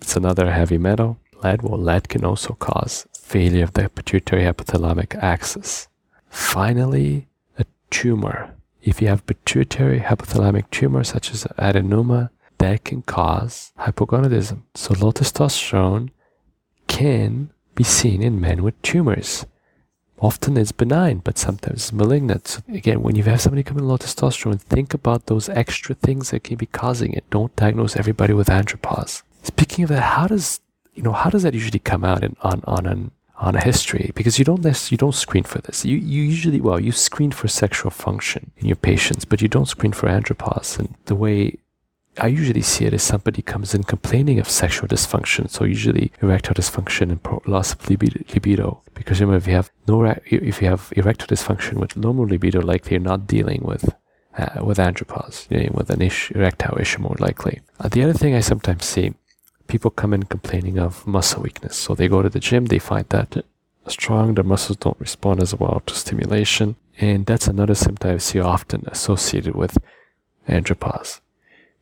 it's 0.00 0.16
another 0.16 0.50
heavy 0.50 0.78
metal. 0.78 1.18
Lead, 1.42 1.62
well, 1.62 1.78
lead 1.78 2.08
can 2.08 2.24
also 2.24 2.54
cause 2.54 3.08
failure 3.14 3.64
of 3.64 3.72
the 3.72 3.88
pituitary 3.88 4.42
hypothalamic 4.42 5.16
axis. 5.16 5.88
Finally, 6.28 7.26
a 7.58 7.64
tumor. 7.90 8.54
If 8.82 9.02
you 9.02 9.08
have 9.08 9.26
pituitary 9.26 10.00
hypothalamic 10.00 10.70
tumor 10.70 11.02
such 11.02 11.32
as 11.32 11.44
adenoma, 11.58 12.30
that 12.60 12.84
can 12.84 13.02
cause 13.02 13.72
hypogonadism. 13.78 14.62
So 14.74 14.94
low 14.94 15.12
testosterone 15.12 16.10
can 16.86 17.50
be 17.74 17.84
seen 17.84 18.22
in 18.22 18.40
men 18.40 18.62
with 18.62 18.80
tumors. 18.82 19.46
Often 20.20 20.58
it's 20.58 20.72
benign, 20.72 21.18
but 21.18 21.38
sometimes 21.38 21.78
it's 21.80 21.92
malignant. 21.92 22.46
So 22.46 22.62
again, 22.68 23.02
when 23.02 23.16
you 23.16 23.24
have 23.24 23.40
somebody 23.40 23.62
coming 23.62 23.84
low 23.84 23.96
testosterone, 23.96 24.60
think 24.60 24.92
about 24.92 25.26
those 25.26 25.48
extra 25.48 25.94
things 25.94 26.30
that 26.30 26.44
can 26.44 26.56
be 26.56 26.66
causing 26.66 27.12
it. 27.14 27.28
Don't 27.30 27.56
diagnose 27.56 27.96
everybody 27.96 28.34
with 28.34 28.48
andropause. 28.48 29.22
Speaking 29.42 29.84
of 29.84 29.90
that, 29.90 30.02
how 30.02 30.26
does 30.26 30.60
you 30.94 31.02
know 31.02 31.12
how 31.12 31.30
does 31.30 31.44
that 31.44 31.54
usually 31.54 31.78
come 31.78 32.04
out 32.04 32.22
in, 32.22 32.36
on 32.42 32.62
on 32.66 32.84
an 32.86 33.10
on 33.36 33.56
a 33.56 33.64
history 33.64 34.12
because 34.14 34.38
you 34.38 34.44
don't 34.44 34.62
you 34.90 34.98
don't 34.98 35.14
screen 35.14 35.44
for 35.44 35.60
this. 35.62 35.86
You 35.86 35.96
you 35.96 36.22
usually 36.22 36.60
well 36.60 36.78
you 36.78 36.92
screen 36.92 37.30
for 37.30 37.48
sexual 37.48 37.90
function 37.90 38.50
in 38.58 38.66
your 38.66 38.76
patients, 38.76 39.24
but 39.24 39.40
you 39.40 39.48
don't 39.48 39.72
screen 39.74 39.92
for 39.92 40.08
andropause. 40.08 40.78
And 40.78 40.94
the 41.06 41.14
way 41.14 41.56
I 42.18 42.26
usually 42.26 42.62
see 42.62 42.84
it 42.86 42.94
as 42.94 43.02
somebody 43.02 43.40
comes 43.40 43.74
in 43.74 43.84
complaining 43.84 44.38
of 44.40 44.48
sexual 44.48 44.88
dysfunction. 44.88 45.48
So 45.48 45.64
usually 45.64 46.12
erectile 46.20 46.54
dysfunction 46.54 47.10
and 47.10 47.20
loss 47.46 47.72
of 47.72 47.88
libido. 47.88 48.82
Because 48.94 49.20
remember, 49.20 49.38
if 49.38 49.46
you 49.46 49.54
have 49.54 49.70
no, 49.86 50.04
if 50.26 50.60
you 50.60 50.68
have 50.68 50.92
erectile 50.96 51.28
dysfunction 51.28 51.74
with 51.74 51.96
low 51.96 52.10
libido, 52.10 52.60
likely 52.60 52.92
you're 52.92 53.00
not 53.00 53.26
dealing 53.26 53.62
with 53.62 53.94
uh, 54.36 54.64
with 54.64 54.78
andropause, 54.78 55.50
you 55.50 55.64
know, 55.64 55.70
with 55.74 55.90
an 55.90 56.02
issue, 56.02 56.34
erectile 56.34 56.78
issue 56.78 57.00
more 57.00 57.16
likely. 57.18 57.60
Uh, 57.78 57.88
the 57.88 58.02
other 58.02 58.12
thing 58.12 58.34
I 58.34 58.40
sometimes 58.40 58.84
see, 58.84 59.14
people 59.66 59.90
come 59.90 60.12
in 60.12 60.24
complaining 60.24 60.78
of 60.78 61.06
muscle 61.06 61.42
weakness. 61.42 61.76
So 61.76 61.94
they 61.94 62.08
go 62.08 62.22
to 62.22 62.28
the 62.28 62.40
gym, 62.40 62.66
they 62.66 62.78
find 62.78 63.06
that 63.08 63.44
strong, 63.86 64.34
their 64.34 64.44
muscles 64.44 64.76
don't 64.76 65.00
respond 65.00 65.40
as 65.42 65.54
well 65.54 65.82
to 65.86 65.94
stimulation. 65.94 66.76
And 66.98 67.26
that's 67.26 67.48
another 67.48 67.74
symptom 67.74 68.14
I 68.14 68.18
see 68.18 68.40
often 68.40 68.84
associated 68.86 69.54
with 69.54 69.78
andropause. 70.48 71.20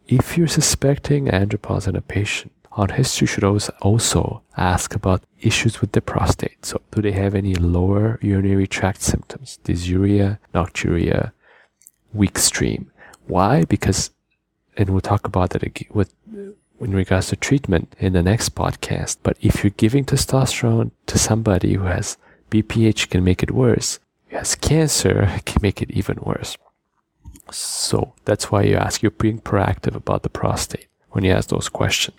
If 0.08 0.38
you're 0.38 0.48
suspecting 0.48 1.26
andropause 1.26 1.86
in 1.86 1.94
a 1.94 2.00
patient, 2.00 2.52
on 2.72 2.88
history 2.88 3.26
should 3.26 3.44
also 3.44 4.42
ask 4.56 4.94
about 4.94 5.22
issues 5.42 5.82
with 5.82 5.92
the 5.92 6.00
prostate. 6.00 6.64
So, 6.64 6.80
do 6.92 7.02
they 7.02 7.12
have 7.12 7.34
any 7.34 7.54
lower 7.54 8.18
urinary 8.22 8.66
tract 8.66 9.02
symptoms? 9.02 9.58
Dysuria, 9.64 10.38
nocturia, 10.54 11.32
weak 12.14 12.38
stream. 12.38 12.90
Why? 13.26 13.64
Because, 13.64 14.10
and 14.78 14.88
we'll 14.88 15.02
talk 15.02 15.26
about 15.26 15.50
that 15.50 15.62
again 15.62 15.88
with 15.92 16.14
in 16.80 16.92
regards 16.92 17.28
to 17.28 17.36
treatment 17.36 17.94
in 17.98 18.14
the 18.14 18.22
next 18.22 18.54
podcast. 18.54 19.18
But 19.22 19.36
if 19.42 19.62
you're 19.62 19.72
giving 19.76 20.06
testosterone 20.06 20.92
to 21.06 21.18
somebody 21.18 21.74
who 21.74 21.84
has 21.84 22.16
BPH, 22.50 23.10
can 23.10 23.22
make 23.24 23.42
it 23.42 23.50
worse. 23.50 23.98
Who 24.28 24.36
has 24.38 24.54
cancer, 24.54 25.40
can 25.44 25.60
make 25.60 25.82
it 25.82 25.90
even 25.90 26.18
worse. 26.22 26.56
So 27.52 28.14
that's 28.24 28.50
why 28.50 28.62
you 28.62 28.76
ask, 28.76 29.02
you're 29.02 29.10
being 29.10 29.40
proactive 29.40 29.94
about 29.94 30.22
the 30.22 30.28
prostate 30.28 30.88
when 31.10 31.24
you 31.24 31.32
ask 31.32 31.48
those 31.48 31.68
questions. 31.68 32.16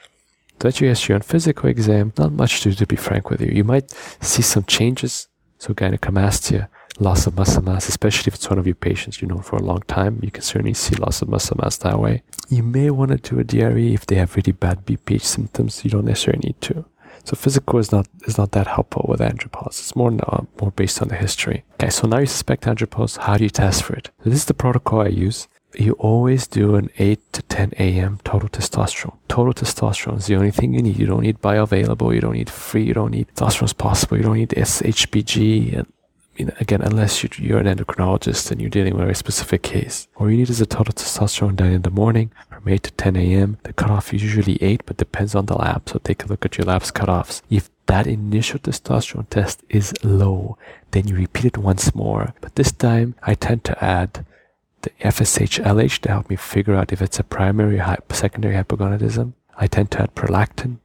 That 0.60 0.82
you 0.82 0.90
ask 0.90 1.08
you 1.08 1.16
on 1.16 1.22
physical 1.22 1.70
exam, 1.70 2.12
not 2.18 2.34
much 2.34 2.62
to 2.62 2.70
do, 2.70 2.76
to 2.76 2.86
be 2.86 2.98
frank 2.98 3.30
with 3.30 3.40
you. 3.42 3.48
You 3.48 3.64
might 3.64 3.92
see 4.22 4.42
some 4.42 4.66
changes. 4.66 5.28
So 5.58 5.74
gynecomastia, 5.74 6.68
loss 7.00 7.28
of 7.28 7.38
muscle 7.38 7.64
mass, 7.64 7.88
especially 7.88 8.30
if 8.30 8.36
it's 8.36 8.50
one 8.50 8.60
of 8.60 8.68
your 8.68 8.76
patients 8.76 9.22
you 9.22 9.28
know 9.28 9.40
for 9.40 9.58
a 9.58 9.64
long 9.64 9.82
time, 9.88 10.20
you 10.22 10.32
can 10.32 10.44
certainly 10.44 10.74
see 10.74 10.96
loss 10.96 11.22
of 11.22 11.30
muscle 11.30 11.58
mass 11.62 11.78
that 11.78 12.00
way. 12.00 12.24
You 12.50 12.64
may 12.64 12.90
want 12.90 13.12
to 13.12 13.18
do 13.18 13.40
a 13.40 13.44
DRE 13.44 13.94
if 13.94 14.06
they 14.06 14.16
have 14.16 14.36
really 14.36 14.52
bad 14.52 14.86
BPH 14.86 15.22
symptoms. 15.22 15.84
You 15.84 15.92
don't 15.92 16.06
necessarily 16.06 16.48
need 16.48 16.62
to. 16.62 16.86
So 17.24 17.36
physical 17.36 17.80
is 17.80 17.92
not 17.92 18.08
is 18.26 18.38
not 18.38 18.52
that 18.52 18.68
helpful 18.68 19.06
with 19.08 19.20
andropause. 19.20 19.80
It's 19.80 19.96
more 19.96 20.12
uh, 20.28 20.44
more 20.62 20.72
based 20.72 21.02
on 21.02 21.08
the 21.10 21.16
history. 21.16 21.64
Okay, 21.76 21.90
so 21.90 22.08
now 22.08 22.20
you 22.20 22.26
suspect 22.26 22.64
andropause. 22.64 23.18
How 23.18 23.38
do 23.38 23.44
you 23.44 23.50
test 23.50 23.84
for 23.84 23.94
it? 23.96 24.10
So 24.24 24.30
this 24.30 24.40
is 24.40 24.46
the 24.46 24.54
protocol 24.54 25.02
I 25.02 25.08
use. 25.08 25.48
You 25.76 25.94
always 25.94 26.48
do 26.48 26.76
an 26.76 26.90
8 26.98 27.34
to 27.34 27.42
10 27.44 27.74
a.m. 27.78 28.20
total 28.24 28.50
testosterone. 28.50 29.16
Total 29.28 29.54
testosterone 29.54 30.18
is 30.18 30.26
the 30.26 30.36
only 30.36 30.50
thing 30.50 30.74
you 30.74 30.82
need. 30.82 30.98
You 30.98 31.06
don't 31.06 31.22
need 31.22 31.42
bioavailable. 31.42 32.14
You 32.16 32.22
don't 32.22 32.34
need 32.34 32.50
free. 32.50 32.84
You 32.84 32.96
don't 32.96 33.12
need 33.12 33.28
testosterone 33.36 33.78
possible. 33.78 34.18
You 34.18 34.24
don't 34.24 34.38
need 34.38 34.50
SHBG 34.50 35.78
and 35.78 35.94
mean, 36.40 36.52
again, 36.60 36.82
unless 36.82 37.24
you're 37.24 37.60
an 37.60 37.66
endocrinologist 37.66 38.50
and 38.52 38.60
you're 38.62 38.70
dealing 38.70 38.94
with 38.94 39.04
a 39.04 39.06
very 39.06 39.16
specific 39.16 39.62
case. 39.62 40.08
All 40.16 40.30
you 40.30 40.38
need 40.38 40.50
is 40.50 40.62
a 40.62 40.66
total 40.66 40.94
testosterone 40.94 41.56
done 41.56 41.72
in 41.72 41.82
the 41.84 41.92
morning 41.92 42.32
from 42.50 42.68
8 42.68 42.84
to 42.84 42.92
10 42.92 43.16
a.m. 43.16 43.58
The 43.64 43.74
cutoff 43.74 44.14
is 44.14 44.24
usually 44.24 44.62
8, 44.62 44.84
but 44.86 44.98
depends 44.98 45.36
on 45.36 45.46
the 45.46 45.56
lab. 45.56 45.88
So 45.90 46.00
take 46.00 46.24
a 46.24 46.28
look 46.28 46.46
at 46.46 46.58
your 46.58 46.66
lab's 46.66 46.92
cutoffs. 46.92 47.42
If 47.50 47.70
that 47.88 48.08
initial 48.08 48.60
testosterone 48.60 49.30
test 49.30 49.64
is 49.70 49.94
low, 50.04 50.58
then 50.92 51.08
you 51.08 51.16
repeat 51.16 51.46
it 51.46 51.58
once 51.58 51.94
more. 51.94 52.34
But 52.42 52.56
this 52.56 52.72
time, 52.72 53.16
I 53.24 53.36
tend 53.36 53.64
to 53.66 53.84
add 53.84 54.26
the 54.82 54.92
FSH 55.02 55.64
LH 55.64 56.00
to 56.00 56.10
help 56.10 56.30
me 56.30 56.38
figure 56.38 56.76
out 56.76 56.94
if 56.94 57.02
it's 57.02 57.20
a 57.20 57.24
primary, 57.24 57.80
or 57.80 57.98
secondary 58.12 58.56
hypogonadism. 58.56 59.34
I 59.58 59.68
tend 59.68 59.92
to 59.92 60.04
add 60.04 60.16
prolactin. 60.16 60.78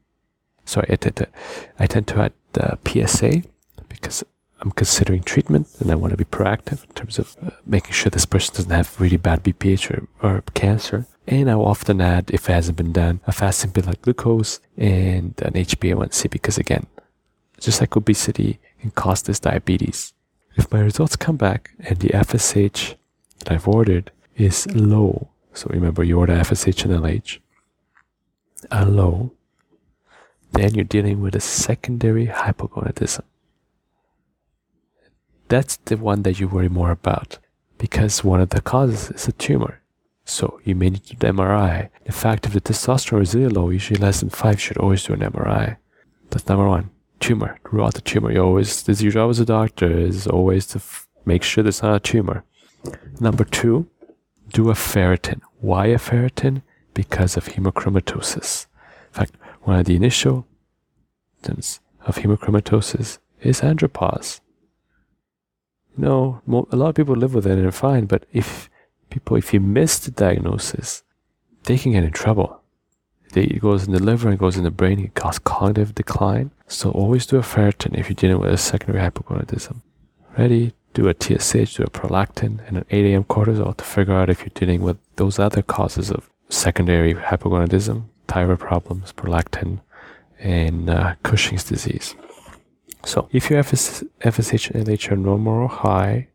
Sorry, 0.65 0.89
I 0.91 0.97
tend 0.97 1.17
to, 1.17 1.29
I 1.79 1.87
tend 1.87 2.09
to 2.09 2.23
add 2.23 2.33
the 2.55 2.79
PSA 2.85 3.43
because 3.89 4.25
I'm 4.61 4.71
considering 4.71 5.23
treatment 5.23 5.69
and 5.81 5.91
I 5.91 5.95
want 5.95 6.13
to 6.13 6.17
be 6.17 6.25
proactive 6.25 6.85
in 6.85 6.91
terms 6.95 7.19
of 7.19 7.37
uh, 7.45 7.51
making 7.67 7.93
sure 7.93 8.11
this 8.11 8.27
person 8.27 8.55
doesn't 8.55 8.71
have 8.71 9.01
really 9.01 9.17
bad 9.17 9.45
BPH 9.45 9.91
or, 9.91 10.09
or 10.23 10.43
cancer. 10.55 11.07
And 11.27 11.51
I'll 11.51 11.65
often 11.65 12.01
add, 12.01 12.31
if 12.31 12.49
it 12.49 12.53
hasn't 12.53 12.77
been 12.77 12.93
done, 12.93 13.21
a 13.27 13.33
fasting 13.33 13.71
blood 13.71 14.01
glucose 14.03 14.61
and 14.77 15.35
an 15.43 15.53
HbA1c 15.55 16.31
because 16.31 16.59
again, 16.59 16.87
just 17.61 17.81
like 17.81 17.97
obesity 17.97 18.59
can 18.81 18.91
cause 18.91 19.23
this 19.23 19.41
diabetes. 19.41 20.13
If 20.57 20.71
my 20.71 20.81
results 20.81 21.17
come 21.17 21.37
back 21.37 21.73
and 21.81 21.99
the 21.99 22.11
FSH 22.11 22.95
that 23.39 23.53
I've 23.53 23.69
ordered 23.69 24.13
is 24.37 24.67
low, 24.75 25.29
so 25.53 25.69
remember 25.71 26.05
you 26.05 26.19
order 26.19 26.35
FSH 26.35 26.85
and 26.85 26.95
LH, 27.03 27.39
are 28.71 28.85
low, 28.85 29.33
then 30.53 30.75
you're 30.75 30.85
dealing 30.85 31.21
with 31.21 31.35
a 31.35 31.41
secondary 31.41 32.29
hypogonadism 32.29 33.23
that's 35.55 35.77
the 35.85 35.97
one 35.97 36.23
that 36.23 36.41
you 36.41 36.49
worry 36.49 36.69
more 36.69 36.91
about 36.91 37.39
because 37.79 38.25
one 38.25 38.41
of 38.41 38.51
the 38.51 38.61
causes 38.61 39.11
is 39.13 39.29
a 39.29 39.33
tumor. 39.33 39.81
So 40.25 40.61
you 40.65 40.75
may 40.75 40.91
need 40.91 41.23
an 41.23 41.37
MRI. 41.37 41.91
In 42.05 42.13
fact, 42.13 42.47
if 42.47 42.55
the 42.55 42.61
testosterone 42.61 43.23
is 43.23 43.37
really 43.37 43.55
low, 43.55 43.71
usually 43.71 44.01
less 44.01 44.19
than 44.19 44.31
five, 44.31 44.61
should 44.61 44.79
always 44.79 45.05
do 45.05 45.13
an 45.13 45.21
MRI. 45.21 45.77
That's 46.31 46.49
number 46.49 46.69
one. 46.69 46.91
Tumor. 47.21 47.61
Rule 47.71 47.87
out 47.87 47.95
the 47.95 48.01
tumor. 48.01 48.33
You 48.33 48.43
always, 48.43 48.83
this 48.83 49.01
your 49.01 49.13
job 49.13 49.31
as 49.31 49.39
a 49.39 49.45
doctor 49.45 49.91
is 49.97 50.27
always 50.27 50.67
to 50.69 50.79
f- 50.79 51.07
make 51.25 51.45
sure 51.45 51.63
there's 51.63 51.83
not 51.83 51.95
a 51.95 52.01
tumor. 52.01 52.43
Number 53.21 53.45
two, 53.45 53.87
do 54.49 54.71
a 54.71 54.75
ferritin. 54.75 55.41
Why 55.61 55.87
a 55.87 55.99
ferritin? 55.99 56.63
Because 56.95 57.37
of 57.37 57.47
hemochromatosis. 57.47 58.67
In 59.09 59.13
fact, 59.13 59.35
one 59.63 59.79
of 59.79 59.87
the 59.87 59.95
initial 59.95 60.49
symptoms 61.37 61.81
of 62.07 62.17
hemochromatosis 62.17 63.19
is 63.41 63.61
andropause. 63.61 64.41
No, 65.97 66.43
a 66.73 66.77
lot 66.77 66.89
of 66.89 66.95
people 66.95 67.15
live 67.15 67.35
with 67.35 67.47
it 67.47 67.53
and 67.53 67.63
they're 67.63 67.73
fine. 67.73 68.07
But 68.07 68.27
if 68.33 68.69
people, 69.11 69.37
if 69.37 69.55
you 69.55 69.61
miss 69.61 69.99
the 69.99 70.11
diagnosis, 70.11 71.03
they 71.65 71.79
can 71.79 71.93
get 71.93 72.05
in 72.05 72.13
trouble. 72.13 72.61
it 73.35 73.61
goes 73.61 73.87
in 73.87 73.93
the 73.93 74.03
liver 74.03 74.29
and 74.29 74.39
goes 74.39 74.57
in 74.57 74.65
the 74.65 74.71
brain. 74.71 75.01
It 75.01 75.15
causes 75.15 75.39
cognitive 75.39 75.95
decline. 75.95 76.51
So 76.67 76.91
always 76.91 77.27
do 77.27 77.37
a 77.37 77.43
ferritin 77.43 77.99
if 77.99 78.09
you're 78.09 78.15
dealing 78.15 78.41
with 78.41 78.53
a 78.53 78.59
secondary 78.59 79.09
hypogonadism. 79.09 79.81
Ready? 80.37 80.73
Do 80.95 81.09
a 81.09 81.15
TSH, 81.15 81.77
do 81.77 81.83
a 81.83 81.91
prolactin, 81.91 82.67
and 82.69 82.79
an 82.79 82.85
8 82.91 83.07
a.m. 83.07 83.25
cortisol 83.25 83.77
to 83.77 83.85
figure 83.85 84.15
out 84.15 84.31
if 84.31 84.41
you're 84.41 84.51
dealing 84.55 84.81
with 84.81 84.97
those 85.17 85.41
other 85.41 85.63
causes 85.63 86.11
of 86.11 86.31
secondary 86.49 87.15
hypogonadism, 87.15 88.05
thyroid 88.29 88.61
problems, 88.61 89.13
prolactin, 89.13 89.81
and 90.39 90.89
uh, 90.89 91.15
Cushing's 91.25 91.65
disease. 91.65 92.15
So 93.07 93.29
if 93.33 93.51
your 93.51 93.59
FS, 93.61 94.05
FSH 94.21 94.71
and 94.71 94.87
LH 94.87 95.13
are 95.13 95.17
normal 95.17 95.55
or 95.55 95.69
high, 95.69 96.29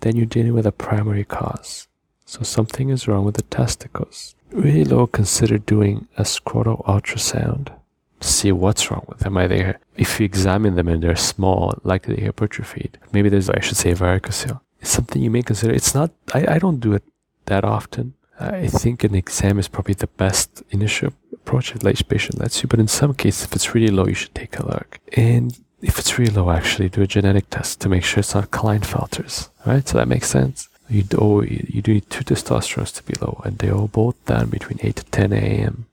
then 0.00 0.16
you're 0.16 0.26
dealing 0.26 0.54
with 0.54 0.66
a 0.66 0.72
primary 0.72 1.24
cause. 1.24 1.88
So 2.24 2.42
something 2.42 2.90
is 2.90 3.06
wrong 3.06 3.24
with 3.24 3.36
the 3.36 3.42
testicles. 3.42 4.34
Really 4.50 4.84
low, 4.84 5.06
consider 5.06 5.58
doing 5.58 6.08
a 6.16 6.22
scrotal 6.22 6.84
ultrasound 6.84 7.72
to 8.20 8.28
see 8.28 8.52
what's 8.52 8.90
wrong 8.90 9.04
with 9.08 9.20
them. 9.20 9.36
Either 9.36 9.78
if 9.96 10.18
you 10.18 10.24
examine 10.24 10.74
them 10.76 10.88
and 10.88 11.02
they're 11.02 11.16
small, 11.16 11.78
likely 11.82 12.16
hypertrophied. 12.16 12.98
Maybe 13.12 13.28
there's, 13.28 13.50
I 13.50 13.60
should 13.60 13.76
say, 13.76 13.92
varicocele. 13.92 14.60
It's 14.80 14.90
something 14.90 15.22
you 15.22 15.30
may 15.30 15.42
consider. 15.42 15.74
It's 15.74 15.94
not, 15.94 16.10
I, 16.32 16.54
I 16.54 16.58
don't 16.58 16.80
do 16.80 16.92
it 16.94 17.04
that 17.46 17.64
often. 17.64 18.14
I 18.38 18.66
think 18.66 19.04
an 19.04 19.14
exam 19.14 19.58
is 19.58 19.68
probably 19.68 19.94
the 19.94 20.08
best 20.08 20.62
initial 20.70 21.12
approach 21.32 21.74
if 21.74 21.84
late 21.84 22.06
patient 22.08 22.40
lets 22.40 22.62
you, 22.62 22.68
but 22.68 22.80
in 22.80 22.88
some 22.88 23.14
cases, 23.14 23.44
if 23.44 23.52
it's 23.52 23.74
really 23.74 23.94
low, 23.94 24.06
you 24.06 24.14
should 24.14 24.34
take 24.34 24.58
a 24.58 24.66
look. 24.66 24.98
And 25.12 25.56
if 25.84 25.98
it's 25.98 26.18
really 26.18 26.32
low, 26.32 26.50
actually 26.50 26.88
do 26.88 27.02
a 27.02 27.06
genetic 27.06 27.50
test 27.50 27.80
to 27.82 27.88
make 27.88 28.04
sure 28.04 28.20
it's 28.20 28.34
not 28.34 28.50
Klinefelters, 28.50 29.48
right? 29.66 29.86
So 29.86 29.98
that 29.98 30.08
makes 30.08 30.28
sense. 30.28 30.68
You 30.88 31.02
do, 31.02 31.18
oh, 31.20 31.42
you 31.42 31.82
do 31.82 31.94
need 31.94 32.10
two 32.10 32.24
testosterones 32.24 32.94
to 32.94 33.02
be 33.02 33.14
low, 33.20 33.40
and 33.44 33.58
they 33.58 33.70
all 33.70 33.88
both 33.88 34.22
down 34.24 34.48
between 34.48 34.78
8 34.82 34.96
to 34.96 35.04
10 35.04 35.32
a.m. 35.32 35.86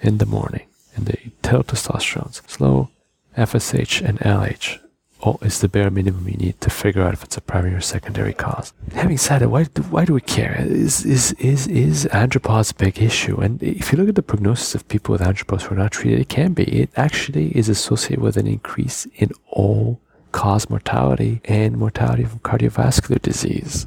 in 0.00 0.18
the 0.18 0.26
morning. 0.26 0.66
And 0.94 1.06
the 1.06 1.18
total 1.42 1.62
testosterones, 1.62 2.48
slow, 2.48 2.90
FSH, 3.36 4.00
and 4.06 4.18
LH 4.20 4.80
all 5.20 5.38
is 5.42 5.60
the 5.60 5.68
bare 5.68 5.90
minimum 5.90 6.28
you 6.28 6.36
need 6.36 6.60
to 6.60 6.70
figure 6.70 7.02
out 7.02 7.14
if 7.14 7.24
it's 7.24 7.36
a 7.36 7.40
primary 7.40 7.74
or 7.74 7.80
secondary 7.80 8.32
cause. 8.32 8.72
Having 8.92 9.18
said 9.18 9.42
it, 9.42 9.50
why 9.50 9.64
do, 9.64 9.82
why 9.82 10.04
do 10.04 10.14
we 10.14 10.20
care? 10.20 10.56
Is, 10.60 11.04
is, 11.04 11.32
is, 11.32 11.66
is 11.66 12.04
andropause 12.12 12.72
a 12.72 12.74
big 12.74 13.02
issue? 13.02 13.40
And 13.40 13.62
if 13.62 13.90
you 13.90 13.98
look 13.98 14.08
at 14.08 14.14
the 14.14 14.22
prognosis 14.22 14.74
of 14.74 14.86
people 14.88 15.12
with 15.12 15.20
andropause 15.20 15.62
who 15.62 15.74
are 15.74 15.78
not 15.78 15.92
treated, 15.92 16.20
it 16.20 16.28
can 16.28 16.52
be. 16.52 16.64
It 16.64 16.90
actually 16.96 17.56
is 17.56 17.68
associated 17.68 18.20
with 18.20 18.36
an 18.36 18.46
increase 18.46 19.06
in 19.16 19.30
all 19.48 20.00
cause 20.30 20.70
mortality 20.70 21.40
and 21.46 21.76
mortality 21.76 22.24
from 22.24 22.38
cardiovascular 22.40 23.20
disease. 23.20 23.86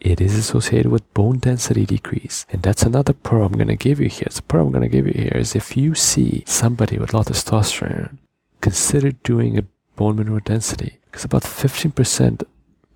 It 0.00 0.20
is 0.20 0.34
associated 0.34 0.90
with 0.90 1.12
bone 1.12 1.38
density 1.38 1.84
decrease. 1.84 2.46
And 2.50 2.62
that's 2.62 2.84
another 2.84 3.12
pearl 3.12 3.44
I'm 3.44 3.52
going 3.52 3.68
to 3.68 3.76
give 3.76 4.00
you 4.00 4.08
here. 4.08 4.28
The 4.32 4.42
pearl 4.42 4.66
I'm 4.66 4.72
going 4.72 4.82
to 4.82 4.88
give 4.88 5.06
you 5.06 5.12
here 5.12 5.36
is 5.36 5.54
if 5.54 5.76
you 5.76 5.94
see 5.94 6.44
somebody 6.46 6.98
with 6.98 7.12
low 7.12 7.22
testosterone, 7.22 8.16
consider 8.60 9.12
doing 9.12 9.58
a 9.58 9.64
bone 10.00 10.16
mineral 10.16 10.40
density 10.40 10.98
because 11.04 11.24
about 11.26 11.42
15% 11.42 12.42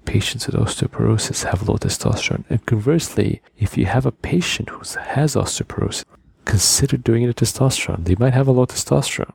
patients 0.06 0.46
with 0.46 0.56
osteoporosis 0.56 1.44
have 1.44 1.68
low 1.68 1.76
testosterone. 1.76 2.44
And 2.48 2.64
conversely, 2.64 3.42
if 3.58 3.76
you 3.76 3.84
have 3.84 4.06
a 4.06 4.18
patient 4.32 4.70
who 4.70 4.78
has 5.12 5.34
osteoporosis, 5.34 6.06
consider 6.46 6.96
doing 6.96 7.28
a 7.28 7.34
testosterone. 7.34 8.04
They 8.06 8.14
might 8.14 8.32
have 8.32 8.48
a 8.48 8.52
low 8.52 8.64
testosterone. 8.64 9.34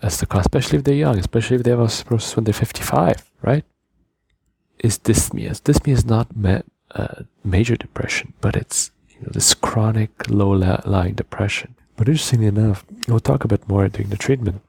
That's 0.00 0.18
the 0.18 0.24
cause, 0.24 0.46
especially 0.46 0.78
if 0.78 0.84
they're 0.84 1.04
young, 1.06 1.18
especially 1.18 1.56
if 1.58 1.62
they 1.62 1.72
have 1.72 1.86
osteoporosis 1.88 2.34
when 2.36 2.44
they're 2.44 2.54
55, 2.54 3.30
right? 3.42 3.64
Is 4.78 4.98
dysthymia. 4.98 5.50
Dysthymia 5.60 5.92
is 5.92 6.06
not 6.06 6.34
met, 6.34 6.64
uh, 6.92 7.24
major 7.44 7.76
depression, 7.76 8.32
but 8.40 8.56
it's 8.56 8.90
you 9.10 9.20
know 9.20 9.30
this 9.30 9.52
chronic 9.52 10.12
low-lying 10.30 11.14
depression. 11.14 11.74
But 11.96 12.08
interestingly 12.08 12.46
enough, 12.46 12.84
we'll 13.08 13.20
talk 13.20 13.44
a 13.44 13.48
bit 13.54 13.68
more 13.68 13.88
during 13.88 14.08
the 14.08 14.24
treatment. 14.26 14.62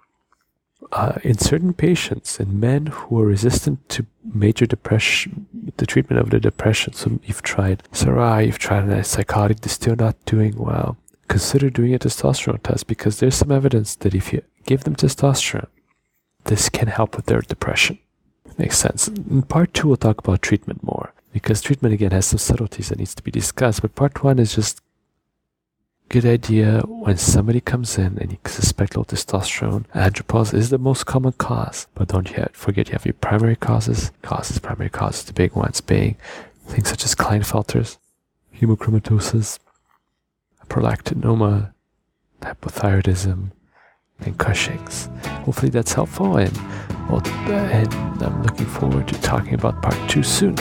Uh, 0.92 1.18
in 1.24 1.38
certain 1.38 1.74
patients, 1.74 2.40
in 2.40 2.60
men 2.60 2.86
who 2.88 3.20
are 3.20 3.26
resistant 3.26 3.88
to 3.90 4.06
major 4.34 4.66
depression, 4.66 5.48
the 5.78 5.86
treatment 5.86 6.22
of 6.22 6.30
the 6.30 6.40
depression, 6.40 6.94
so 6.94 7.20
you've 7.24 7.42
tried 7.42 7.84
SRI, 7.92 8.44
you've 8.44 8.60
tried 8.60 8.88
a 8.90 9.04
psychotic, 9.04 9.62
they're 9.62 9.70
still 9.70 9.96
not 9.96 10.16
doing 10.26 10.56
well. 10.58 10.98
Consider 11.28 11.70
doing 11.70 11.94
a 11.94 12.00
testosterone 12.00 12.62
test 12.62 12.88
because 12.88 13.20
there's 13.20 13.36
some 13.36 13.52
evidence 13.52 13.96
that 13.96 14.14
if 14.14 14.32
you 14.32 14.44
give 14.66 14.84
them 14.84 14.96
testosterone, 14.96 15.68
this 16.46 16.70
can 16.70 16.88
help 16.88 17.16
with 17.16 17.26
their 17.26 17.42
depression. 17.42 17.98
Makes 18.58 18.78
sense. 18.78 19.08
In 19.08 19.42
part 19.42 19.74
two, 19.74 19.88
we'll 19.88 19.98
talk 19.98 20.20
about 20.20 20.42
treatment 20.42 20.84
more 20.84 21.14
because 21.34 21.62
treatment 21.62 21.94
again 21.94 22.12
has 22.12 22.28
some 22.28 22.40
subtleties 22.40 22.90
that 22.90 23.00
needs 23.00 23.16
to 23.16 23.24
be 23.24 23.32
discussed. 23.32 23.82
But 23.82 23.96
part 23.96 24.24
one 24.24 24.40
is 24.40 24.56
just 24.56 24.82
good 26.10 26.26
idea 26.26 26.82
when 26.82 27.18
somebody 27.18 27.62
comes 27.62 27.98
in 27.98 28.18
and 28.20 28.32
you 28.32 28.38
suspect 28.46 28.96
low 28.96 29.04
testosterone. 29.04 29.86
Andropause 29.94 30.54
is 30.54 30.70
the 30.70 30.78
most 30.78 31.06
common 31.06 31.34
cause, 31.34 31.88
but 31.96 32.10
don't 32.10 32.30
forget 32.56 32.88
you 32.88 32.94
have 32.94 33.06
your 33.06 33.14
primary 33.14 33.56
causes. 33.56 34.12
Causes, 34.22 34.60
primary 34.60 34.90
causes, 34.90 35.26
the 35.26 35.34
big 35.34 35.54
ones 35.56 35.82
being 35.82 36.16
things 36.68 36.90
such 36.90 37.06
as 37.06 37.16
Klinefelters, 37.16 37.98
hemochromatosis, 38.60 39.60
prolactinoma, 40.68 41.74
hypothyroidism, 42.42 43.52
and 44.20 44.38
Cushing's. 44.38 45.10
Hopefully 45.44 45.70
that's 45.70 45.94
helpful, 45.94 46.38
and, 46.38 46.56
and 46.58 48.24
I'm 48.24 48.44
looking 48.44 48.66
forward 48.66 49.08
to 49.08 49.22
talking 49.22 49.54
about 49.54 49.82
part 49.82 50.10
two 50.10 50.24
soon. 50.24 50.56